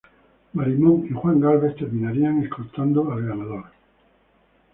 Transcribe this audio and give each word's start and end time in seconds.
Marimón 0.53 1.05
y 1.05 1.13
Juan 1.13 1.39
Gálvez 1.39 1.75
terminarían 1.75 2.41
escoltando 2.41 3.11
al 3.11 3.23
ganador. 3.23 3.65